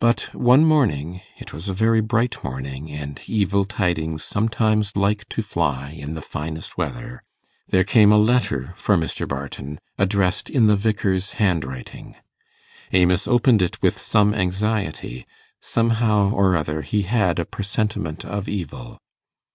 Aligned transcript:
But 0.00 0.28
one 0.34 0.66
morning 0.66 1.22
it 1.38 1.54
was 1.54 1.66
a 1.70 1.72
very 1.72 2.02
bright 2.02 2.44
morning, 2.44 2.90
and 2.92 3.18
evil 3.26 3.64
tidings 3.64 4.22
sometimes 4.22 4.94
like 4.96 5.26
to 5.30 5.40
fly 5.40 5.92
in 5.96 6.12
the 6.12 6.20
finest 6.20 6.76
weather 6.76 7.22
there 7.68 7.82
came 7.82 8.12
a 8.12 8.18
letter 8.18 8.74
for 8.76 8.98
Mr. 8.98 9.26
Barton, 9.26 9.80
addressed 9.96 10.50
in 10.50 10.66
the 10.66 10.76
Vicar's 10.76 11.32
handwriting. 11.40 12.16
Amos 12.92 13.26
opened 13.26 13.62
it 13.62 13.80
with 13.80 13.98
some 13.98 14.34
anxiety 14.34 15.24
somehow 15.58 16.28
or 16.32 16.54
other 16.54 16.82
he 16.82 17.04
had 17.04 17.38
a 17.38 17.46
presentiment 17.46 18.26
of 18.26 18.50
evil. 18.50 19.00